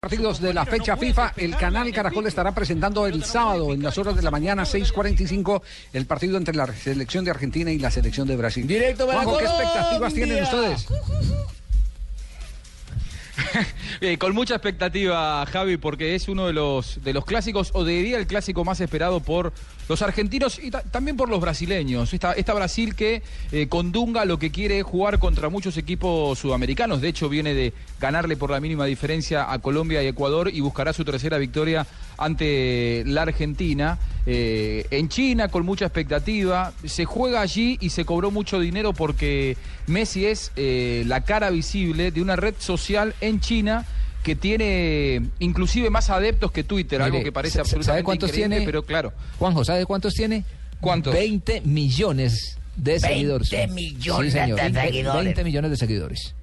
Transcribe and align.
Partidos 0.00 0.40
de 0.40 0.54
la 0.54 0.64
fecha 0.64 0.96
FIFA, 0.96 1.32
el 1.38 1.56
canal 1.56 1.92
Caracol 1.92 2.24
estará 2.28 2.54
presentando 2.54 3.04
el 3.08 3.24
sábado 3.24 3.74
en 3.74 3.82
las 3.82 3.98
horas 3.98 4.14
de 4.14 4.22
la 4.22 4.30
mañana 4.30 4.62
6:45 4.62 5.60
el 5.92 6.06
partido 6.06 6.36
entre 6.36 6.54
la 6.54 6.68
selección 6.68 7.24
de 7.24 7.32
Argentina 7.32 7.72
y 7.72 7.80
la 7.80 7.90
selección 7.90 8.28
de 8.28 8.36
Brasil. 8.36 8.64
Directo 8.64 9.08
para 9.08 9.24
Juanjo, 9.24 9.38
¿qué 9.38 9.46
expectativas 9.46 10.14
tienen 10.14 10.44
ustedes? 10.44 10.86
Eh, 14.00 14.18
con 14.18 14.34
mucha 14.34 14.54
expectativa, 14.54 15.44
Javi, 15.46 15.76
porque 15.76 16.14
es 16.14 16.28
uno 16.28 16.46
de 16.46 16.52
los, 16.52 17.02
de 17.02 17.12
los 17.12 17.24
clásicos, 17.24 17.70
o 17.74 17.84
diría 17.84 18.18
el 18.18 18.26
clásico 18.26 18.64
más 18.64 18.80
esperado 18.80 19.20
por 19.20 19.52
los 19.88 20.02
argentinos 20.02 20.58
y 20.62 20.70
ta- 20.70 20.82
también 20.82 21.16
por 21.16 21.28
los 21.28 21.40
brasileños. 21.40 22.12
Esta, 22.12 22.32
esta 22.32 22.54
Brasil 22.54 22.94
que 22.94 23.22
eh, 23.52 23.68
con 23.68 23.90
Dunga 23.92 24.24
lo 24.24 24.38
que 24.38 24.50
quiere 24.50 24.78
es 24.78 24.84
jugar 24.84 25.18
contra 25.18 25.48
muchos 25.48 25.76
equipos 25.76 26.38
sudamericanos. 26.38 27.00
De 27.00 27.08
hecho, 27.08 27.28
viene 27.28 27.54
de 27.54 27.72
ganarle 28.00 28.36
por 28.36 28.50
la 28.50 28.60
mínima 28.60 28.84
diferencia 28.84 29.50
a 29.50 29.58
Colombia 29.60 30.02
y 30.02 30.06
Ecuador 30.06 30.50
y 30.52 30.60
buscará 30.60 30.92
su 30.92 31.04
tercera 31.04 31.38
victoria 31.38 31.86
ante 32.18 33.02
la 33.06 33.22
Argentina. 33.22 33.98
Eh, 34.26 34.86
en 34.90 35.08
China, 35.08 35.48
con 35.48 35.64
mucha 35.64 35.86
expectativa. 35.86 36.72
Se 36.84 37.06
juega 37.06 37.40
allí 37.40 37.78
y 37.80 37.88
se 37.90 38.04
cobró 38.04 38.30
mucho 38.30 38.60
dinero 38.60 38.92
porque 38.92 39.56
Messi 39.86 40.26
es 40.26 40.52
eh, 40.56 41.02
la 41.06 41.24
cara 41.24 41.48
visible 41.48 42.10
de 42.10 42.20
una 42.20 42.36
red 42.36 42.54
social 42.58 43.14
en 43.22 43.40
China 43.40 43.86
que 44.22 44.34
tiene 44.36 45.22
inclusive 45.38 45.90
más 45.90 46.10
adeptos 46.10 46.52
que 46.52 46.64
Twitter, 46.64 47.00
algo 47.00 47.22
que 47.22 47.32
parece 47.32 47.54
¿sabe 47.54 47.62
absolutamente 47.62 48.04
cuántos 48.04 48.28
increíble, 48.30 48.56
tiene? 48.56 48.66
pero 48.66 48.82
claro. 48.82 49.12
Juanjo, 49.38 49.64
¿sabe 49.64 49.86
cuántos 49.86 50.14
tiene? 50.14 50.44
¿Cuántos? 50.80 51.12
20 51.14 51.62
millones 51.62 52.58
de 52.76 52.92
20 52.92 53.08
seguidores. 53.08 53.70
millones 53.70 54.32
Sí, 54.32 54.38
señor, 54.38 54.56
de 54.56 54.62
20 54.64 54.80
seguidores. 54.80 55.24
20 55.24 55.44
millones 55.44 55.70
de 55.70 55.76
seguidores. 55.76 56.34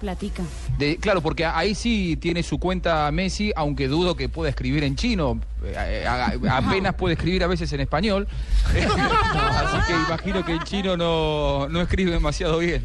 Platica. 0.00 0.42
De- 0.78 0.96
claro, 0.98 1.22
porque 1.22 1.46
ahí 1.46 1.74
sí 1.74 2.16
tiene 2.20 2.42
su 2.42 2.58
cuenta 2.58 3.10
Messi, 3.10 3.52
aunque 3.56 3.88
dudo 3.88 4.16
que 4.16 4.28
pueda 4.28 4.50
escribir 4.50 4.84
en 4.84 4.96
chino. 4.96 5.40
Eh, 5.64 6.04
a- 6.06 6.26
a- 6.26 6.56
apenas 6.58 6.94
puede 6.94 7.14
escribir 7.14 7.42
a 7.42 7.46
veces 7.46 7.72
en 7.72 7.80
español. 7.80 8.28
Así 8.74 9.78
que 9.86 9.92
imagino 9.92 10.44
que 10.44 10.52
en 10.52 10.62
chino 10.64 10.96
no, 10.96 11.68
no 11.68 11.80
escribe 11.80 12.10
demasiado 12.10 12.58
bien. 12.58 12.84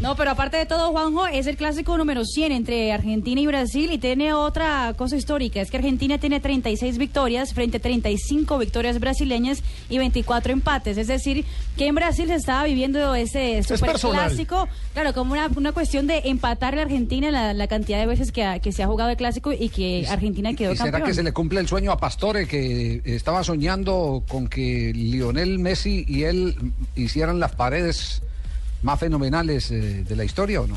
No, 0.00 0.16
pero 0.16 0.30
aparte 0.30 0.56
de 0.56 0.66
todo, 0.66 0.90
Juanjo, 0.92 1.26
es 1.26 1.46
el 1.46 1.56
clásico 1.56 1.96
número 1.98 2.24
100 2.24 2.52
entre 2.52 2.92
Argentina 2.92 3.40
y 3.40 3.46
Brasil 3.46 3.90
y 3.92 3.98
tiene 3.98 4.32
otra 4.32 4.94
cosa 4.96 5.16
histórica, 5.16 5.60
es 5.60 5.70
que 5.70 5.76
Argentina 5.76 6.18
tiene 6.18 6.40
36 6.40 6.98
victorias 6.98 7.52
frente 7.54 7.78
a 7.78 7.80
35 7.80 8.58
victorias 8.58 9.00
brasileñas 9.00 9.62
y 9.90 9.98
24 9.98 10.52
empates, 10.52 10.96
es 10.98 11.06
decir, 11.06 11.44
que 11.76 11.86
en 11.86 11.94
Brasil 11.94 12.26
se 12.28 12.34
estaba 12.36 12.64
viviendo 12.64 13.14
ese 13.14 13.62
super 13.62 13.90
clásico, 14.28 14.68
claro, 14.94 15.12
como 15.14 15.32
una, 15.32 15.48
una 15.56 15.72
cuestión 15.72 16.06
de 16.06 16.22
empatarle 16.24 16.80
a 16.80 16.84
Argentina 16.84 17.30
la, 17.30 17.52
la 17.54 17.66
cantidad 17.68 17.98
de 17.98 18.06
veces 18.06 18.32
que, 18.32 18.44
ha- 18.44 18.58
que 18.60 18.72
se 18.72 18.82
ha 18.82 18.86
jugado 18.86 19.10
el 19.10 19.16
clásico 19.16 19.52
y 19.52 19.68
que 19.68 20.06
Argentina 20.08 20.54
quedó 20.54 20.72
¿Y 20.72 20.76
será 20.76 20.98
que 21.02 21.14
se 21.14 21.22
le 21.22 21.32
cumple 21.32 21.60
el 21.60 21.68
sueño 21.68 21.92
a 21.92 21.98
Pastore 21.98 22.46
que 22.46 23.02
estaba 23.04 23.44
soñando 23.44 24.22
con 24.28 24.48
que 24.48 24.92
Lionel 24.94 25.58
Messi 25.58 26.04
y 26.08 26.22
él 26.24 26.56
hicieran 26.96 27.40
las 27.40 27.54
paredes 27.54 28.22
más 28.82 28.98
fenomenales 29.00 29.70
eh, 29.70 30.04
de 30.04 30.16
la 30.16 30.24
historia 30.24 30.60
o 30.60 30.66
no? 30.66 30.76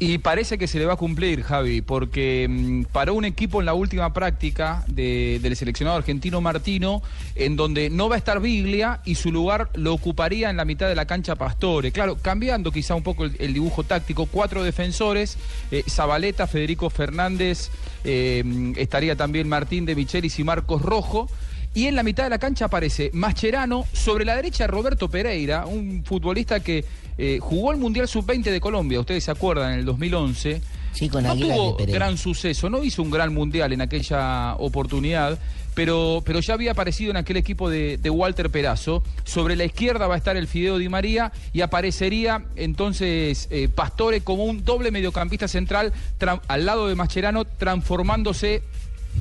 Y, 0.00 0.18
parece 0.18 0.58
que 0.58 0.66
se 0.66 0.80
le 0.80 0.84
va 0.84 0.94
a 0.94 0.96
cumplir, 0.96 1.44
Javi, 1.44 1.80
porque 1.80 2.48
mm, 2.50 2.86
paró 2.90 3.14
un 3.14 3.24
equipo 3.24 3.60
en 3.60 3.66
la 3.66 3.72
última 3.74 4.12
práctica 4.12 4.84
de- 4.88 5.38
del 5.40 5.54
seleccionado 5.54 5.96
argentino 5.96 6.40
Martino, 6.40 7.02
en 7.36 7.54
donde 7.54 7.88
no 7.88 8.08
va 8.08 8.16
a 8.16 8.18
estar 8.18 8.40
Biglia 8.40 9.00
y 9.04 9.14
su 9.14 9.30
lugar 9.30 9.70
lo 9.74 9.94
ocuparía 9.94 10.50
en 10.50 10.56
la 10.56 10.64
mitad 10.64 10.88
de 10.88 10.96
la 10.96 11.06
cancha 11.06 11.36
Pastore. 11.36 11.92
Claro, 11.92 12.16
cambiando 12.20 12.72
quizá 12.72 12.96
un 12.96 13.04
poco 13.04 13.24
el, 13.26 13.36
el 13.38 13.54
dibujo 13.54 13.84
táctico, 13.84 14.26
cuatro 14.26 14.64
defensores, 14.64 15.38
eh, 15.70 15.84
Zabaleta, 15.88 16.48
Federico 16.48 16.90
Fernández, 16.90 17.70
eh, 18.02 18.42
mm, 18.44 18.72
estaría 18.76 19.14
también 19.14 19.48
Martín 19.48 19.86
de 19.86 19.94
Michelis 19.94 20.36
y 20.40 20.42
Marcos 20.42 20.82
Rojo. 20.82 21.28
Y 21.72 21.86
en 21.86 21.94
la 21.94 22.02
mitad 22.02 22.24
de 22.24 22.30
la 22.30 22.38
cancha 22.38 22.64
aparece 22.64 23.10
Mascherano, 23.12 23.86
sobre 23.92 24.24
la 24.24 24.34
derecha 24.36 24.66
Roberto 24.66 25.08
Pereira, 25.08 25.66
un 25.66 26.04
futbolista 26.04 26.60
que 26.60 26.84
eh, 27.16 27.38
jugó 27.40 27.70
el 27.70 27.78
Mundial 27.78 28.08
Sub-20 28.08 28.44
de 28.50 28.60
Colombia, 28.60 28.98
ustedes 28.98 29.22
se 29.24 29.30
acuerdan, 29.30 29.74
en 29.74 29.78
el 29.80 29.84
2011. 29.84 30.60
Sí, 30.92 31.08
con 31.08 31.22
no 31.22 31.36
tuvo 31.36 31.76
gran 31.86 32.18
suceso, 32.18 32.68
no 32.68 32.82
hizo 32.82 33.02
un 33.02 33.10
gran 33.12 33.32
Mundial 33.32 33.72
en 33.72 33.80
aquella 33.80 34.56
oportunidad, 34.56 35.38
pero, 35.72 36.20
pero 36.26 36.40
ya 36.40 36.54
había 36.54 36.72
aparecido 36.72 37.12
en 37.12 37.16
aquel 37.18 37.36
equipo 37.36 37.70
de, 37.70 37.96
de 37.98 38.10
Walter 38.10 38.50
Perazo. 38.50 39.04
Sobre 39.22 39.54
la 39.54 39.64
izquierda 39.64 40.08
va 40.08 40.16
a 40.16 40.18
estar 40.18 40.36
el 40.36 40.48
Fideo 40.48 40.78
Di 40.78 40.88
María 40.88 41.30
y 41.52 41.60
aparecería 41.60 42.42
entonces 42.56 43.46
eh, 43.52 43.68
Pastore 43.72 44.22
como 44.22 44.44
un 44.44 44.64
doble 44.64 44.90
mediocampista 44.90 45.46
central 45.46 45.92
tra- 46.18 46.40
al 46.48 46.66
lado 46.66 46.88
de 46.88 46.96
Mascherano, 46.96 47.44
transformándose 47.44 48.62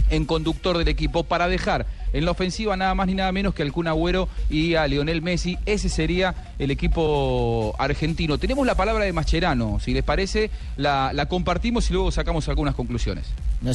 en 0.10 0.26
conductor 0.26 0.78
del 0.80 0.88
equipo 0.88 1.24
para 1.24 1.48
dejar 1.48 1.86
en 2.14 2.26
la 2.26 2.32
ofensiva 2.32 2.76
nada 2.78 2.94
más 2.96 3.08
ni 3.08 3.16
nada 3.16 3.32
menos 3.32 3.54
que 3.54 3.62
al 3.64 3.72
Kun 3.72 3.88
Agüero 3.88 4.28
y 4.50 4.76
a 4.76 4.88
Lionel 4.88 5.22
Messi. 5.22 5.58
Ese 5.66 5.90
sería 5.90 6.34
el 6.60 6.72
equipo 6.72 7.76
argentino. 7.78 8.38
Tenemos 8.38 8.66
la 8.66 8.76
palabra 8.76 9.06
de 9.06 9.14
Mascherano, 9.14 9.80
si 9.80 9.94
les 9.94 10.04
parece, 10.04 10.50
la, 10.78 11.12
la 11.14 11.28
compartimos 11.28 11.90
y 11.90 11.94
luego 11.94 12.12
sacamos 12.12 12.48
algunas 12.50 12.76
conclusiones. 12.76 13.26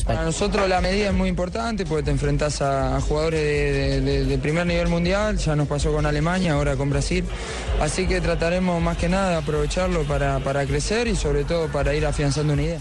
Para 0.05 0.25
nosotros 0.25 0.67
la 0.69 0.81
medida 0.81 1.09
es 1.09 1.15
muy 1.15 1.28
importante 1.28 1.84
porque 1.84 2.05
te 2.05 2.11
enfrentas 2.11 2.62
a, 2.62 2.97
a 2.97 3.00
jugadores 3.03 3.41
de, 3.41 4.00
de- 4.00 4.00
de- 4.00 4.25
de 4.25 4.39
primer 4.39 4.67
nivel 4.67 4.89
mundial, 4.89 5.37
ya 5.37 5.55
nos 5.56 5.69
pasó 5.69 5.93
con 5.93 6.06
Alemania, 6.06 6.55
ahora 6.55 6.75
con 6.77 6.89
Brasil, 6.91 7.25
así 7.81 8.06
que 8.06 8.21
trataremos 8.23 8.81
más 8.83 8.97
que 8.97 9.09
nada 9.11 9.31
de 9.31 9.37
aprovecharlo 9.37 10.03
para, 10.05 10.39
para 10.41 10.65
crecer 10.65 11.06
y 11.06 11.17
sobre 11.17 11.44
todo 11.44 11.69
para 11.69 11.94
ir 11.94 12.06
afianzando 12.06 12.55
una 12.55 12.62
idea. 12.62 12.81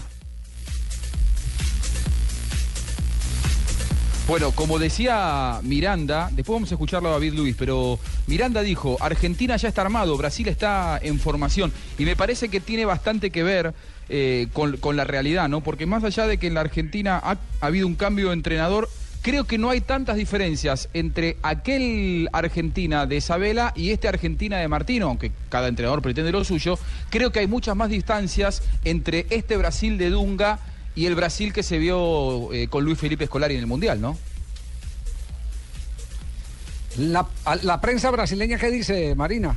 Bueno, 4.26 4.52
como 4.52 4.78
decía 4.78 5.60
Miranda, 5.62 6.30
después 6.32 6.56
vamos 6.56 6.72
a 6.72 6.76
escucharlo 6.76 7.10
a 7.10 7.12
David 7.12 7.34
Luis, 7.34 7.54
pero 7.58 7.98
Miranda 8.26 8.62
dijo, 8.62 8.96
Argentina 9.00 9.54
ya 9.58 9.68
está 9.68 9.82
armado, 9.82 10.16
Brasil 10.16 10.48
está 10.48 10.98
en 11.02 11.20
formación, 11.20 11.70
y 11.98 12.06
me 12.06 12.16
parece 12.16 12.48
que 12.48 12.58
tiene 12.58 12.86
bastante 12.86 13.30
que 13.30 13.42
ver 13.42 13.74
eh, 14.08 14.48
con, 14.54 14.96
la 14.96 15.04
realidad, 15.04 15.50
¿no? 15.50 15.60
Porque 15.60 15.84
más 15.84 16.04
allá 16.04 16.26
de 16.26 16.38
que 16.38 16.46
en 16.46 16.54
la 16.54 16.62
Argentina 16.62 17.20
ha, 17.22 17.36
ha 17.60 17.66
habido 17.66 17.86
un 17.86 17.96
cambio 17.96 18.28
de 18.28 18.32
entrenador, 18.32 18.88
creo 19.20 19.44
que 19.44 19.58
no 19.58 19.68
hay 19.68 19.82
tantas 19.82 20.16
diferencias 20.16 20.88
entre 20.94 21.36
aquel 21.42 22.30
Argentina 22.32 23.04
de 23.04 23.16
Isabela 23.16 23.74
y 23.76 23.90
este 23.90 24.08
Argentina 24.08 24.56
de 24.56 24.68
Martino, 24.68 25.08
aunque 25.08 25.32
cada 25.50 25.68
entrenador 25.68 26.00
pretende 26.00 26.32
lo 26.32 26.44
suyo, 26.44 26.78
creo 27.10 27.30
que 27.30 27.40
hay 27.40 27.46
muchas 27.46 27.76
más 27.76 27.90
distancias 27.90 28.62
entre 28.84 29.26
este 29.28 29.58
Brasil 29.58 29.98
de 29.98 30.08
Dunga 30.08 30.60
y 30.94 31.06
el 31.06 31.14
Brasil 31.14 31.52
que 31.52 31.62
se 31.62 31.78
vio 31.78 32.52
eh, 32.52 32.68
con 32.68 32.84
Luis 32.84 32.98
Felipe 32.98 33.26
Scolari 33.26 33.54
en 33.54 33.60
el 33.60 33.66
Mundial, 33.66 34.00
¿no? 34.00 34.16
La, 36.96 37.26
prensa 37.80 38.10
brasileña, 38.10 38.56
¿qué 38.56 38.70
dice, 38.70 39.16
Marina? 39.16 39.56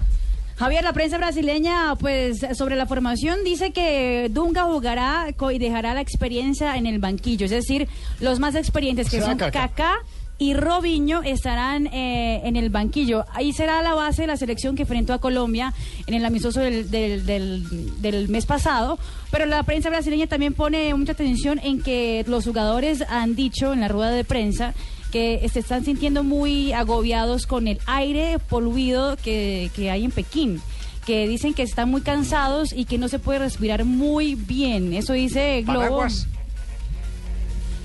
Javier, 0.58 0.84
la 0.84 0.94
prensa 0.94 1.20
brasileña, 1.20 1.96
pues 2.00 2.40
sobre 2.53 2.75
la 2.75 2.88
formación 2.88 3.44
dice 3.44 3.72
que 3.72 4.28
Dunga 4.31 4.64
jugará 4.64 5.28
y 5.52 5.59
dejará 5.59 5.94
la 5.94 6.02
experiencia 6.02 6.78
en 6.78 6.88
el 6.88 6.98
banquillo, 6.98 7.45
es 7.45 7.51
decir, 7.51 7.88
los 8.19 8.40
más 8.40 8.56
experientes 8.56 9.07
que 9.12 9.18
O 9.18 9.19
sea, 9.19 9.30
son 9.30 9.38
Kaká. 9.38 10.00
Y 10.39 10.54
Robinho 10.54 11.24
estarán 11.24 11.88
eh, 11.88 12.42
en 12.44 12.56
el 12.57 12.69
banquillo. 12.69 13.25
Ahí 13.34 13.54
será 13.54 13.81
la 13.81 13.95
base 13.95 14.22
de 14.22 14.28
la 14.28 14.38
selección 14.38 14.75
que 14.75 14.84
enfrentó 14.84 15.13
a 15.13 15.19
Colombia 15.19 15.74
en 16.06 16.13
el 16.13 16.24
amistoso 16.25 16.60
del, 16.60 16.92
del- 16.92 17.25
del- 17.25 18.00
del 18.01 18.30
mes 18.30 18.45
pasado. 18.45 19.00
Pero 19.31 19.48
la 19.48 19.63
prensa 19.63 19.89
brasileña 19.89 20.28
también 20.28 20.54
pone 20.54 20.94
mucha 20.94 21.13
atención 21.13 21.60
en 21.63 21.81
que 21.81 22.24
los 22.28 22.45
jugadores 22.45 23.04
han 23.10 23.36
dicho 23.36 23.74
en 23.74 23.80
la 23.81 23.88
rueda 23.88 24.12
de 24.12 24.24
prensa 24.24 24.75
que 25.12 25.48
se 25.51 25.60
están 25.60 25.84
sintiendo 25.86 26.24
muy 26.24 26.72
agobiados 26.72 27.48
con 27.48 27.68
el 27.68 27.80
aire 27.88 28.38
poluido 28.38 29.18
que, 29.18 29.72
que 29.75 29.90
hay 29.90 30.04
en 30.06 30.12
Pekín 30.12 30.62
que 31.06 31.25
dicen 31.30 31.54
que 31.54 31.63
están 31.63 31.90
muy 31.90 32.01
cansados 32.01 32.74
y 32.74 32.83
que 32.83 32.98
no 32.98 33.07
se 33.07 33.18
puede 33.18 33.40
respirar 33.40 33.86
muy 33.86 34.36
bien. 34.36 34.94
Eso 34.94 35.13
dice 35.13 35.62
Globo. 35.62 35.80
Paraguas. 35.80 36.28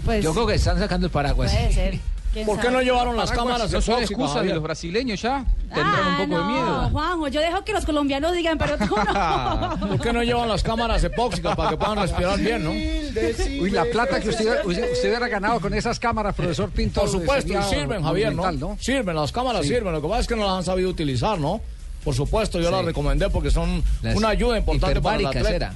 Pues, 0.05 0.25
Yo 0.25 0.35
creo 0.35 0.47
que 0.49 0.55
están 0.55 0.79
sacando 0.81 1.07
el 1.07 1.13
paraguas. 1.13 1.53
Puede 1.53 1.73
ser. 1.73 1.99
¿Quién 2.33 2.47
¿Por 2.47 2.57
qué 2.57 2.63
sabe? 2.65 2.77
no 2.77 2.83
llevaron 2.83 3.17
las 3.17 3.31
cámaras 3.31 3.71
¿No 3.71 3.81
son 3.83 3.95
epóxicas, 3.97 4.11
excusas 4.11 4.43
de 4.45 4.55
los 4.55 4.63
brasileños 4.63 5.21
ya? 5.21 5.45
Tendrán 5.69 5.87
un 5.87 5.93
Ah, 6.15 6.17
poco 6.19 6.31
de 6.39 6.43
no, 6.45 6.51
miedo. 6.51 6.91
Juanjo, 6.91 7.29
yo 7.29 7.41
dejo 7.41 7.63
que 7.65 7.73
los 7.75 7.85
colombianos 7.85 8.33
digan, 8.33 8.57
pero 8.57 8.79
tú 8.79 8.95
no. 8.97 9.79
¿Por 9.89 10.01
qué 10.01 10.13
no 10.15 10.23
llevan 10.23 10.49
las 10.49 10.63
cámaras 10.63 11.05
epóxicas 11.05 11.55
para 11.55 11.71
que 11.71 11.77
puedan 11.77 11.99
respirar 11.99 12.39
bien, 12.39 12.65
no? 12.65 12.71
Uy, 12.71 13.71
la 13.71 13.85
plata 13.85 14.19
que 14.21 14.31
usted, 14.31 14.65
usted, 14.65 14.91
hubiera 15.09 15.29
ganado 15.29 15.61
con 15.61 15.75
esas 15.75 15.99
cámaras, 16.01 16.35
profesor 16.35 16.71
Pinto. 16.71 17.01
Por 17.03 17.11
supuesto, 17.11 17.53
y 17.53 17.63
sirven, 17.65 18.03
Javier, 18.03 18.35
¿no? 18.35 18.43
monumental, 18.45 18.79
Sirven, 18.81 19.15
las 19.17 19.31
cámaras 19.33 19.63
Sí. 19.63 19.69
sirven. 19.69 19.93
Lo 19.93 20.01
que 20.01 20.09
pasa 20.09 20.21
es 20.21 20.27
que 20.27 20.37
no 20.37 20.47
las 20.47 20.53
han 20.57 20.65
sabido 20.65 20.89
utilizar, 20.89 21.39
¿no? 21.39 21.61
Por 22.03 22.15
supuesto, 22.15 22.59
yo 22.61 22.69
Sí. 22.69 22.73
las 22.75 22.85
recomendé 22.87 23.29
porque 23.29 23.51
son 23.51 23.83
Las 24.03 24.17
una 24.17 24.31
ayuda 24.31 24.57
importante 24.59 25.01
para 25.03 25.19
el 25.19 25.27
atleta. 25.27 25.51
era. 25.51 25.75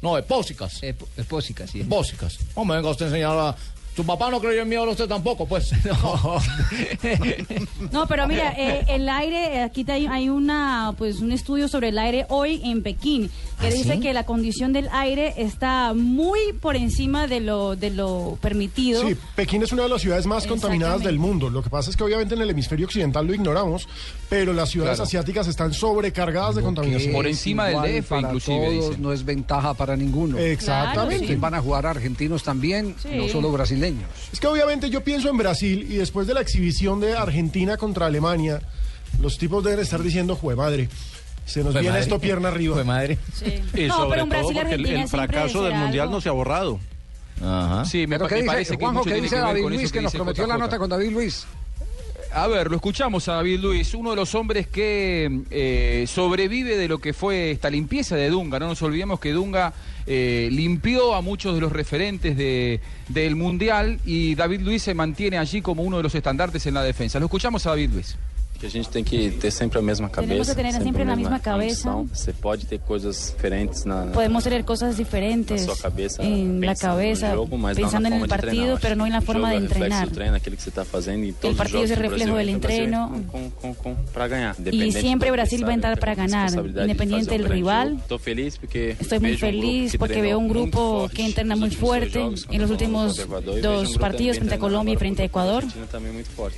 No, 0.00 0.16
epóxicas. 0.16 0.80
Ep- 0.82 1.04
Epósicas, 1.16 1.70
sí. 1.70 1.80
Epóxicas. 1.80 2.38
No 2.56 2.64
me 2.64 2.76
venga 2.76 2.88
usted 2.90 3.06
a 3.06 3.08
enseñar 3.08 3.36
a... 3.36 3.56
Tu 3.98 4.04
papá 4.06 4.30
no 4.30 4.38
creyó 4.40 4.62
en 4.62 4.68
mí, 4.68 4.76
ahora 4.76 4.92
usted 4.92 5.08
tampoco, 5.08 5.44
pues. 5.44 5.72
No, 7.92 8.06
pero 8.06 8.28
mira, 8.28 8.54
eh, 8.56 8.84
el 8.88 9.08
aire, 9.08 9.56
eh, 9.56 9.62
aquí 9.62 9.84
hay, 9.88 10.06
hay 10.06 10.28
una, 10.28 10.94
pues, 10.96 11.18
un 11.18 11.32
estudio 11.32 11.66
sobre 11.66 11.88
el 11.88 11.98
aire 11.98 12.24
hoy 12.28 12.60
en 12.64 12.82
Pekín 12.84 13.28
que 13.60 13.72
dice 13.72 13.98
que 13.98 14.12
la 14.12 14.24
condición 14.24 14.72
del 14.72 14.88
aire 14.92 15.34
está 15.36 15.92
muy 15.94 16.38
por 16.60 16.76
encima 16.76 17.26
de 17.26 17.40
lo, 17.40 17.74
de 17.74 17.90
lo 17.90 18.38
permitido. 18.40 19.02
Sí, 19.04 19.16
Pekín 19.34 19.64
es 19.64 19.72
una 19.72 19.82
de 19.82 19.88
las 19.88 20.00
ciudades 20.00 20.26
más 20.26 20.46
contaminadas 20.46 21.02
del 21.02 21.18
mundo. 21.18 21.50
Lo 21.50 21.60
que 21.62 21.70
pasa 21.70 21.90
es 21.90 21.96
que 21.96 22.04
obviamente 22.04 22.36
en 22.36 22.42
el 22.42 22.50
hemisferio 22.50 22.86
occidental 22.86 23.26
lo 23.26 23.34
ignoramos, 23.34 23.88
pero 24.28 24.52
las 24.52 24.68
ciudades 24.70 24.98
Claro. 24.98 25.08
asiáticas 25.08 25.48
están 25.48 25.72
sobrecargadas 25.74 26.54
de 26.54 26.62
contaminación. 26.62 27.12
Por 27.14 27.26
encima 27.26 27.66
del 27.66 28.00
DF, 28.02 28.08
para 28.10 28.20
inclusive, 28.28 28.66
todos, 28.66 28.88
dicen. 28.90 29.02
no 29.02 29.12
es 29.12 29.24
ventaja 29.24 29.74
para 29.74 29.96
ninguno. 29.96 30.38
Exactamente. 30.38 31.24
Aquí 31.24 31.34
van 31.34 31.54
a 31.54 31.60
jugar 31.60 31.84
argentinos 31.86 32.44
también, 32.44 32.94
Sí. 33.02 33.08
no 33.16 33.26
solo 33.28 33.50
brasileños. 33.50 33.87
Es 34.32 34.40
que 34.40 34.46
obviamente 34.46 34.90
yo 34.90 35.02
pienso 35.02 35.28
en 35.30 35.36
Brasil 35.36 35.86
y 35.90 35.96
después 35.96 36.26
de 36.26 36.34
la 36.34 36.40
exhibición 36.40 37.00
de 37.00 37.16
Argentina 37.16 37.76
contra 37.76 38.06
Alemania, 38.06 38.60
los 39.20 39.38
tipos 39.38 39.62
deben 39.64 39.80
estar 39.80 40.02
diciendo, 40.02 40.36
jue 40.36 40.54
madre, 40.56 40.88
se 41.46 41.60
nos 41.64 41.72
Jue 41.72 41.80
viene 41.80 41.90
madre. 41.94 42.02
esto 42.02 42.18
pierna 42.20 42.48
arriba. 42.48 42.74
Fue 42.74 42.84
madre. 42.84 43.18
Sí. 43.34 43.62
Y 43.74 43.86
No, 43.88 43.96
sobre 43.96 44.10
pero 44.10 44.24
un 44.24 44.30
todo 44.30 44.52
porque 44.52 44.74
el, 44.74 44.80
el 44.80 44.86
siempre 44.86 45.08
fracaso 45.08 45.62
del 45.62 45.72
será 45.72 45.82
mundial 45.82 46.02
algo- 46.04 46.14
no 46.16 46.20
se 46.20 46.28
ha 46.28 46.32
borrado. 46.32 46.78
Ajá. 47.42 47.84
Sí, 47.84 48.06
me, 48.06 48.16
Pero 48.18 48.24
pa- 48.24 48.28
¿qué 48.28 48.34
me 48.34 48.40
dice, 48.42 48.52
parece 48.52 48.70
que 48.72 48.76
Juanjo, 48.84 48.98
mucho 48.98 49.04
¿qué 49.04 49.10
tiene 49.12 49.22
dice 49.26 49.34
que 49.36 49.40
ver 49.40 49.48
David 49.48 49.62
con 49.62 49.72
eso 49.72 49.80
Luis 49.80 49.92
que 49.92 50.00
nos 50.02 50.12
prometió 50.12 50.46
la 50.46 50.54
JJ. 50.54 50.58
nota 50.60 50.78
con 50.78 50.90
David 50.90 51.10
Luis? 51.12 51.46
A 52.32 52.46
ver, 52.46 52.68
lo 52.70 52.76
escuchamos 52.76 53.26
a 53.28 53.34
David 53.34 53.60
Luis, 53.60 53.94
uno 53.94 54.10
de 54.10 54.16
los 54.16 54.34
hombres 54.34 54.66
que 54.66 55.42
eh, 55.50 56.04
sobrevive 56.06 56.76
de 56.76 56.86
lo 56.86 56.98
que 56.98 57.12
fue 57.12 57.52
esta 57.52 57.70
limpieza 57.70 58.16
de 58.16 58.28
Dunga. 58.28 58.58
No 58.58 58.68
nos 58.68 58.82
olvidemos 58.82 59.18
que 59.18 59.32
Dunga 59.32 59.72
eh, 60.06 60.48
limpió 60.52 61.14
a 61.14 61.22
muchos 61.22 61.54
de 61.54 61.60
los 61.60 61.72
referentes 61.72 62.36
de, 62.36 62.80
del 63.08 63.34
Mundial 63.34 64.00
y 64.04 64.34
David 64.34 64.60
Luis 64.60 64.82
se 64.82 64.94
mantiene 64.94 65.38
allí 65.38 65.62
como 65.62 65.82
uno 65.82 65.96
de 65.96 66.02
los 66.02 66.14
estandartes 66.14 66.66
en 66.66 66.74
la 66.74 66.82
defensa. 66.82 67.18
Lo 67.18 67.26
escuchamos 67.26 67.64
a 67.66 67.70
David 67.70 67.90
Luis. 67.92 68.16
Que 68.58 68.66
a 68.66 68.70
gente 68.70 68.88
tem 68.88 69.04
que 69.04 69.30
ter 69.30 69.52
sempre 69.52 69.78
a 69.78 69.82
mesma 69.82 70.08
cabeça. 70.08 70.28
Tenemos 70.28 70.48
que 70.48 70.54
tener 70.56 70.72
siempre 70.82 71.02
a 71.02 71.06
la 71.06 71.14
misma 71.16 71.38
cabeza. 71.38 71.88
ambição. 71.90 72.08
Você 72.12 72.32
pode 72.32 72.66
ter 72.66 72.80
coisas 72.80 73.32
diferentes 73.34 73.84
na, 73.84 74.06
Podemos 74.06 74.42
tener 74.42 74.64
cosas 74.64 74.96
diferentes 74.96 75.64
na 75.64 75.74
sua 75.74 75.76
cabeça, 75.76 76.22
en 76.24 76.60
la 76.66 76.74
cabeza, 76.74 77.30
jogo, 77.34 77.56
mas 77.56 77.76
pensando 77.78 78.08
não 78.10 78.16
en 78.16 78.20
na 78.20 78.24
el 78.24 78.28
forma 78.28 78.36
de 78.36 78.42
treinar. 78.42 78.66
partido, 78.66 78.78
pero 78.82 78.96
no 78.96 79.06
en 79.06 79.12
la 79.12 79.20
forma 79.20 79.48
de 79.50 79.54
jogo 79.54 79.66
entrenar. 79.66 80.08
treino, 80.10 80.34
aquilo 80.34 80.56
que 80.56 80.62
você 80.62 80.70
está 80.70 80.84
fazendo 80.84 81.24
e 81.24 81.32
todos 81.32 81.52
El 81.52 81.56
partido 81.56 81.78
os 81.84 81.84
es 81.84 81.90
el 81.92 82.02
reflejo 82.02 82.32
Brasil 82.32 82.46
del 82.46 82.48
entreno. 82.48 83.12
entra 83.14 83.30
com, 83.30 83.50
com, 83.50 83.74
com, 83.74 83.96
para 84.12 84.26
ganhar. 84.26 84.56
Y 84.56 84.58
Independente 84.58 85.00
siempre 85.02 85.28
do 85.28 85.32
Brasil 85.34 85.64
va 85.64 85.70
a 85.70 85.74
entrar 85.74 85.98
para 86.00 86.12
a 86.12 86.14
ganar, 86.16 86.50
independiente 86.50 87.26
um 87.26 87.30
del 87.30 87.42
grande 87.42 87.54
rival. 87.54 87.92
Estou 87.94 88.18
feliz 88.18 88.56
porque 88.58 88.96
Estoy 89.00 89.20
muy 89.20 89.34
um 89.34 89.36
grupo 89.38 89.46
feliz 89.46 89.92
que 89.92 89.98
porque 89.98 90.20
veo 90.20 90.36
un 90.38 90.48
muito 90.48 90.58
grupo 90.58 90.98
forte 91.02 91.14
que 91.16 91.22
entrena 91.24 91.54
muy 91.54 91.70
fuerte 91.70 92.18
en 92.50 92.60
los 92.60 92.70
últimos 92.72 93.18
e 93.20 93.60
dos 93.62 93.82
um 93.82 93.84
grupo 93.92 94.00
partidos 94.00 94.36
frente 94.38 94.54
a 94.54 94.58
Colombia 94.58 94.94
y 94.94 94.96
frente 94.96 95.22
a 95.22 95.28
contra 95.28 95.62
Ecuador. 95.62 95.64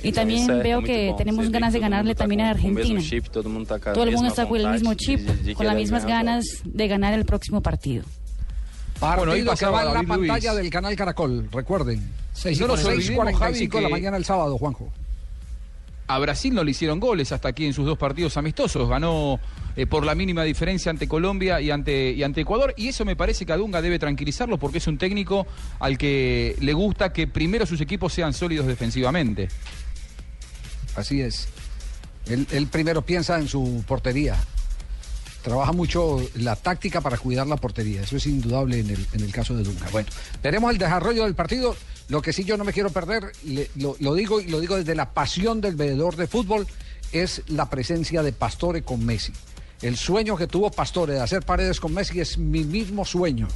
Y 0.01 0.11
también 0.11 0.47
veo 0.63 0.81
que 0.81 1.13
tenemos 1.15 1.47
ganas 1.51 1.73
de 1.73 1.79
todo 1.79 1.90
ganarle 1.91 2.15
también 2.15 2.41
a 2.41 2.51
Argentina. 2.51 3.01
chip, 3.01 3.27
todo 3.27 3.47
el 3.47 3.49
mundo 3.49 4.27
está 4.27 4.47
con 4.47 4.59
el 4.59 4.67
mismo 4.71 4.93
chip, 4.93 5.27
con 5.55 5.65
las 5.65 5.75
mismas 5.75 6.05
ganas 6.05 6.45
de 6.63 6.87
ganar 6.87 7.13
el 7.13 7.25
próximo 7.25 7.61
partido. 7.61 8.05
Partido 8.99 9.25
Bueno, 9.25 9.55
que 9.55 9.65
va 9.65 9.79
en 9.81 9.87
la 9.87 9.93
David 9.93 10.07
Luis. 10.09 10.29
pantalla 10.29 10.53
del 10.53 10.69
canal 10.69 10.95
Caracol, 10.95 11.49
recuerden. 11.51 11.99
No 11.99 12.67
nos 12.67 12.85
olvidemos, 12.85 13.25
6.45 13.25 13.37
Javi, 13.37 13.67
de 13.67 13.81
la 13.81 13.89
mañana 13.89 14.17
el 14.17 14.25
sábado, 14.25 14.57
Juanjo. 14.57 14.91
A 16.07 16.19
Brasil 16.19 16.53
no 16.53 16.63
le 16.63 16.71
hicieron 16.71 16.99
goles 16.99 17.31
hasta 17.31 17.49
aquí 17.49 17.65
en 17.65 17.73
sus 17.73 17.85
dos 17.85 17.97
partidos 17.97 18.35
amistosos. 18.35 18.89
Ganó 18.89 19.39
eh, 19.75 19.85
por 19.87 20.05
la 20.05 20.13
mínima 20.13 20.43
diferencia 20.43 20.89
ante 20.89 21.07
Colombia 21.07 21.61
y 21.61 21.71
ante, 21.71 22.11
y 22.11 22.21
ante 22.23 22.41
Ecuador. 22.41 22.73
Y 22.75 22.89
eso 22.89 23.05
me 23.05 23.15
parece 23.15 23.45
que 23.45 23.53
a 23.53 23.57
Dunga 23.57 23.81
debe 23.81 23.97
tranquilizarlo 23.97 24.57
porque 24.57 24.79
es 24.79 24.87
un 24.87 24.97
técnico 24.97 25.47
al 25.79 25.97
que 25.97 26.55
le 26.59 26.73
gusta 26.73 27.13
que 27.13 27.27
primero 27.27 27.65
sus 27.65 27.79
equipos 27.79 28.11
sean 28.13 28.33
sólidos 28.33 28.67
defensivamente. 28.67 29.47
Así 30.95 31.21
es. 31.21 31.47
Él, 32.27 32.67
primero 32.67 33.01
piensa 33.01 33.37
en 33.39 33.47
su 33.47 33.83
portería. 33.87 34.35
Trabaja 35.41 35.71
mucho 35.71 36.21
la 36.35 36.55
táctica 36.55 37.01
para 37.01 37.17
cuidar 37.17 37.47
la 37.47 37.57
portería. 37.57 38.01
Eso 38.01 38.17
es 38.17 38.27
indudable 38.27 38.79
en 38.79 38.91
el, 38.91 39.07
en 39.13 39.21
el 39.21 39.31
caso 39.31 39.55
de 39.55 39.63
Dunga. 39.63 39.87
Bueno, 39.91 40.09
veremos 40.43 40.71
el 40.71 40.77
desarrollo 40.77 41.23
del 41.23 41.33
partido. 41.33 41.75
Lo 42.09 42.21
que 42.21 42.31
sí 42.31 42.43
yo 42.43 42.57
no 42.57 42.63
me 42.63 42.73
quiero 42.73 42.89
perder, 42.89 43.31
lo, 43.75 44.13
digo 44.13 44.39
y 44.39 44.47
lo 44.47 44.59
digo 44.59 44.77
desde 44.77 44.95
la 44.95 45.13
pasión 45.13 45.61
del 45.61 45.75
veedor 45.75 46.15
de 46.15 46.27
fútbol, 46.27 46.67
es 47.11 47.41
la 47.47 47.69
presencia 47.69 48.21
de 48.21 48.33
Pastore 48.33 48.83
con 48.83 49.05
Messi. 49.05 49.33
El 49.81 49.97
sueño 49.97 50.37
que 50.37 50.47
tuvo 50.47 50.69
Pastore 50.69 51.13
de 51.13 51.21
hacer 51.21 51.43
paredes 51.43 51.79
con 51.79 51.93
Messi 51.93 52.19
es 52.19 52.37
mi 52.37 52.63
mismo 52.63 53.03
sueño 53.03 53.47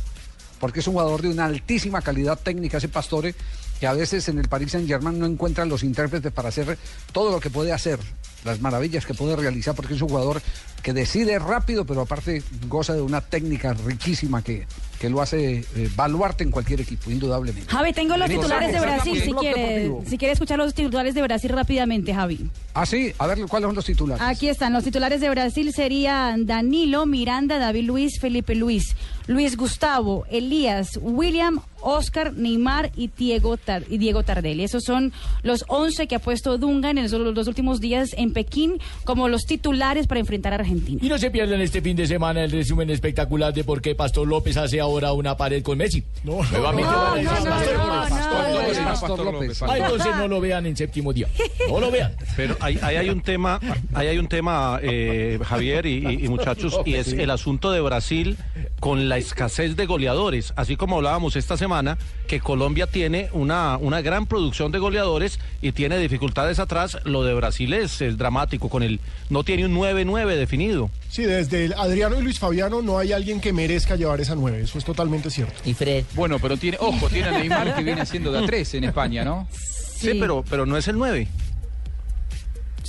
porque 0.59 0.79
es 0.79 0.88
un 0.88 0.94
jugador 0.94 1.21
de 1.21 1.29
una 1.29 1.45
altísima 1.45 2.01
calidad 2.01 2.39
técnica 2.39 2.77
ese 2.77 2.89
Pastore, 2.89 3.35
que 3.79 3.88
a 3.88 3.94
veces 3.94 4.27
en 4.29 4.39
el 4.39 4.47
Paris 4.47 4.71
Saint 4.71 4.88
Germain 4.88 5.19
no 5.19 5.25
encuentran 5.25 5.69
los 5.69 5.83
intérpretes 5.83 6.31
para 6.31 6.50
hacer 6.50 6.77
todo 7.12 7.31
lo 7.31 7.39
que 7.39 7.50
puede 7.50 7.71
hacer, 7.71 8.00
las 8.45 8.62
maravillas 8.62 9.06
que 9.06 9.13
puede 9.13 9.36
realizar, 9.36 9.75
porque 9.75 9.95
es 9.95 10.01
un 10.01 10.09
jugador 10.09 10.42
que 10.86 10.94
decide 10.94 11.40
rápido, 11.40 11.84
pero 11.84 12.02
aparte 12.02 12.44
goza 12.68 12.94
de 12.94 13.02
una 13.02 13.20
técnica 13.20 13.74
riquísima 13.74 14.44
que, 14.44 14.68
que 15.00 15.10
lo 15.10 15.20
hace 15.20 15.66
eh, 15.76 15.90
baluarte 15.96 16.44
en 16.44 16.52
cualquier 16.52 16.80
equipo, 16.82 17.10
indudablemente. 17.10 17.72
Javi, 17.72 17.92
tengo 17.92 18.16
los 18.18 18.30
titulares 18.30 18.72
de 18.72 18.80
Brasil, 18.80 19.20
si 19.20 19.34
quiere, 19.34 19.92
si 20.06 20.18
quiere 20.20 20.34
escuchar 20.34 20.60
los 20.60 20.76
titulares 20.76 21.16
de 21.16 21.24
Brasil 21.24 21.50
rápidamente, 21.50 22.14
Javi. 22.14 22.52
Ah, 22.76 22.86
sí, 22.86 23.12
a 23.18 23.26
ver 23.26 23.40
cuáles 23.48 23.68
son 23.68 23.76
los 23.76 23.86
titulares. 23.86 24.22
Aquí 24.24 24.48
están, 24.48 24.74
los 24.74 24.84
titulares 24.84 25.22
de 25.22 25.30
Brasil 25.32 25.74
serían 25.74 26.46
Danilo, 26.46 27.08
Miranda, 27.08 27.58
David 27.58 27.86
Luis, 27.86 28.20
Felipe 28.20 28.54
Luis, 28.54 28.96
Luis 29.26 29.58
Gustavo, 29.58 30.26
Elías, 30.30 31.00
William, 31.02 31.62
Oscar, 31.82 32.34
Neymar 32.34 32.92
y 32.96 33.08
Diego, 33.08 33.58
Tar- 33.58 33.86
y 33.90 33.98
Diego 33.98 34.22
Tardelli. 34.22 34.64
Esos 34.64 34.84
son 34.84 35.14
los 35.42 35.66
11 35.68 36.08
que 36.08 36.16
ha 36.16 36.20
puesto 36.20 36.60
Dunga 36.60 36.92
en 36.92 37.02
los 37.02 37.12
dos 37.34 37.48
últimos 37.48 37.80
días 37.80 38.10
en 38.18 38.34
Pekín 38.34 38.78
como 39.04 39.30
los 39.30 39.46
titulares 39.46 40.06
para 40.06 40.20
enfrentar 40.20 40.54
a 40.54 40.58
Argentina. 40.58 40.75
Y 41.01 41.07
no 41.10 41.18
se 41.18 41.31
pierdan 41.31 41.62
este 41.62 41.81
fin 41.81 41.95
de 41.95 42.07
semana 42.07 42.44
el 42.44 42.51
resumen 42.51 42.89
espectacular 42.89 43.54
de 43.54 43.63
por 43.63 43.81
qué 43.81 43.95
Pastor 43.95 44.27
López 44.27 44.57
hace 44.57 44.80
ahora 44.80 45.13
una 45.13 45.36
pared 45.38 45.62
con 45.63 45.77
Messi. 45.77 46.04
No, 46.24 46.42
Nuevamente 46.51 46.92
no, 46.92 46.98
van 46.98 47.07
a 47.07 47.22
no, 47.22 48.60
decir 48.67 48.82
no, 48.82 48.88
Pastor 48.89 49.17
no, 49.25 49.32
López. 49.32 49.60
Pastor. 49.60 49.70
Ah, 49.72 49.77
entonces 49.77 50.15
no 50.17 50.27
lo 50.27 50.41
vean 50.41 50.65
en 50.65 50.75
séptimo 50.75 51.13
día. 51.13 51.27
No 51.70 51.79
lo 51.79 51.91
vean. 51.91 52.13
Pero 52.36 52.55
ahí, 52.60 52.77
ahí 52.82 52.96
hay 52.98 53.10
un 53.10 53.22
tema, 53.22 53.60
ahí 53.94 54.08
hay 54.08 54.17
un 54.17 54.27
tema, 54.27 54.79
eh, 54.82 55.39
Javier 55.44 55.86
y, 55.86 56.05
y- 56.05 56.25
y 56.25 56.27
muchachos, 56.27 56.79
y 56.86 56.96
es 56.96 57.13
el 57.13 57.29
asunto 57.29 57.72
de 57.72 57.82
Brasil 57.82 58.38
con 58.86 59.10
la 59.10 59.18
escasez 59.18 59.75
de 59.75 59.88
goleadores, 59.88 60.54
así 60.56 60.75
como 60.75 60.98
hablábamos 60.98 61.36
esta 61.36 61.58
semana, 61.58 61.98
que 62.27 62.39
Colombia 62.39 62.86
tiene 62.86 63.30
una, 63.32 63.77
una 63.77 64.01
gran 64.01 64.27
producción 64.27 64.72
de 64.72 64.77
goleadores 64.77 65.39
y 65.60 65.72
tiene 65.72 65.98
dificultades 65.98 66.60
atrás. 66.60 67.00
Lo 67.04 67.24
de 67.24 67.34
Brasil 67.34 67.74
es, 67.74 68.00
es 68.01 68.15
dramático, 68.15 68.70
con 68.70 68.84
el 68.84 69.00
no 69.32 69.44
tiene 69.44 69.65
un 69.65 69.75
9-9 69.75 70.36
definido. 70.36 70.92
Sí, 71.10 71.24
desde 71.24 71.65
el 71.65 71.74
Adriano 71.74 72.20
y 72.20 72.22
Luis 72.22 72.38
Fabiano 72.38 72.84
no 72.84 73.00
hay 73.00 73.12
alguien 73.12 73.42
que 73.42 73.54
merezca 73.54 73.96
llevar 73.96 74.22
esa 74.22 74.36
nueve, 74.36 74.62
eso 74.62 74.77
es 74.77 74.86
totalmente 74.86 75.32
cierto. 75.32 75.60
Y 75.65 75.74
Fred. 75.74 76.06
Bueno, 76.13 76.38
pero 76.38 76.56
tiene, 76.56 76.77
ojo, 76.80 77.10
tiene 77.10 77.30
a 77.30 77.32
Neymar 77.39 77.75
que 77.75 77.82
viene 77.82 78.01
haciendo 78.01 78.32
de 78.32 78.38
a 78.38 78.46
tres 78.46 78.72
en 78.75 78.84
España, 78.84 79.25
¿no? 79.25 79.48
Sí, 79.50 80.12
pero, 80.20 80.46
pero 80.48 80.68
no 80.68 80.77
es 80.77 80.88
el 80.88 80.98
9. 80.98 81.27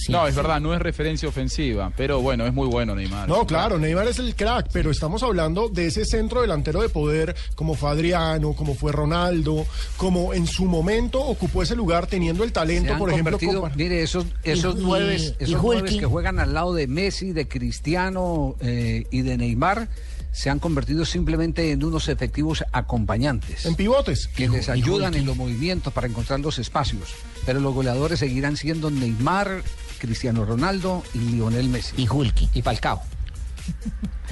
No, 0.09 0.27
es 0.27 0.35
verdad, 0.35 0.61
no 0.61 0.75
es 0.75 0.81
referencia 0.81 1.29
ofensiva, 1.29 1.93
pero 1.97 2.21
bueno, 2.21 2.47
es 2.47 2.53
muy 2.53 2.69
bueno 2.69 2.95
Neymar. 2.95 3.29
No, 3.29 3.47
claro, 3.47 3.79
Neymar 3.79 4.09
es 4.09 4.19
el 4.19 4.35
crack, 4.35 4.69
pero 4.73 4.91
estamos 4.91 5.23
hablando 5.23 5.69
de 5.69 5.87
ese 5.87 6.05
centro 6.05 6.41
delantero 6.43 6.81
de 6.83 6.89
poder 6.89 7.35
como 7.55 7.75
fue 7.75 7.91
Adriano, 7.91 8.53
como 8.55 8.75
fue 8.75 8.93
Ronaldo, 8.93 9.67
como 9.97 10.35
en 10.35 10.47
su 10.47 10.65
momento 10.67 11.21
ocupó 11.21 11.63
ese 11.63 11.77
lugar 11.77 12.07
teniendo 12.07 12.45
el 12.45 12.53
talento, 12.53 12.97
por 12.99 13.11
ejemplo, 13.11 13.39
como- 13.39 13.71
mire, 13.75 14.03
esos, 14.03 14.27
esos 14.43 14.77
Y- 14.77 14.79
nueve, 14.83 15.17
y 15.17 15.45
esos 15.45 15.63
nueves 15.63 15.83
Hulking. 15.85 16.01
que 16.01 16.07
juegan 16.07 16.39
al 16.39 16.55
lado 16.55 16.75
de 16.75 16.87
Messi, 16.87 17.33
de 17.33 17.49
Cristiano 17.49 18.57
eh, 18.61 19.05
y 19.11 19.23
de 19.23 19.37
Neymar, 19.37 19.89
se 20.33 20.51
han 20.51 20.59
convertido 20.59 21.07
simplemente 21.07 21.71
en 21.73 21.83
unos 21.83 22.09
efectivos 22.09 22.63
acompañantes. 22.73 23.65
en 23.65 23.75
pivotes. 23.75 24.29
que 24.29 24.49
les 24.49 24.69
ayudan 24.69 25.15
en 25.15 25.25
los 25.25 25.35
movimientos 25.37 25.93
para 25.95 26.07
encontrar 26.07 26.41
los 26.41 26.59
espacios. 26.59 27.15
Pero 27.47 27.61
los 27.61 27.73
goleadores 27.75 28.19
seguirán 28.19 28.57
siendo 28.57 28.91
Neymar, 28.91 29.63
Cristiano 29.99 30.45
Ronaldo 30.45 31.03
y 31.15 31.19
Lionel 31.19 31.69
Messi. 31.69 31.95
Y 32.03 32.09
Hulky. 32.09 32.51
Y 32.55 32.63
Falcao. 32.63 33.03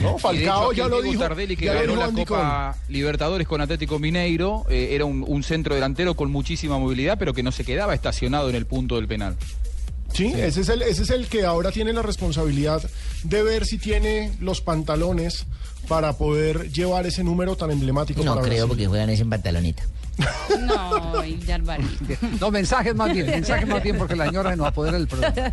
No, 0.01 0.19
Falcao 0.19 0.73
hecho, 0.73 0.83
ya 0.83 0.89
lo 0.89 1.01
dijo. 1.01 1.21
Tardelli 1.21 1.57
que 1.57 1.67
ganó 1.67 1.95
la 1.95 2.07
Andy 2.07 2.25
Copa 2.25 2.77
Libertadores 2.89 3.47
con 3.47 3.61
Atlético 3.61 4.01
Mineiro 4.01 4.67
eh, 4.69 4.89
era 4.91 5.05
un, 5.05 5.25
un 5.27 5.45
centro 5.45 5.73
delantero 5.75 6.15
con 6.17 6.33
muchísima 6.33 6.79
movilidad, 6.81 7.17
pero 7.17 7.33
que 7.33 7.45
no 7.45 7.53
se 7.53 7.65
quedaba 7.65 7.95
estacionado 7.95 8.51
en 8.51 8.57
el 8.57 8.67
punto 8.67 8.97
del 8.97 9.07
penal. 9.07 9.37
Sí, 10.13 10.33
Ese, 10.37 10.63
es 10.63 10.69
el, 10.69 10.83
ese 10.83 11.03
es 11.05 11.11
el 11.11 11.27
que 11.29 11.45
ahora 11.45 11.71
tiene 11.73 11.93
la 11.93 12.03
responsabilidad 12.03 12.83
de 13.23 13.43
ver 13.45 13.67
si 13.67 13.79
tiene 13.79 14.33
los 14.41 14.61
pantalones 14.61 15.47
para 15.89 16.13
poder 16.15 16.71
llevar 16.73 17.07
ese 17.07 17.23
número 17.25 17.57
tan 17.57 17.71
emblemático 17.71 18.23
No 18.25 18.35
para 18.35 18.43
creo 18.47 18.67
Brasil. 18.67 18.69
porque 18.69 18.87
juegan 18.87 19.11
ese 19.11 19.23
en 19.23 19.31
pantaloneta. 19.31 19.85
No, 20.61 21.25
ya 21.25 21.59
Barbarito. 21.59 22.15
No, 22.41 22.51
mensajes 22.51 22.95
más 22.95 23.13
bien, 23.13 23.27
mensajes 23.27 23.67
más 23.67 23.83
bien 23.83 23.99
porque 23.99 24.17
la 24.17 24.27
señora 24.27 24.55
nos 24.57 24.67
apodera 24.67 24.99
del 24.99 25.09
programa. 25.09 25.53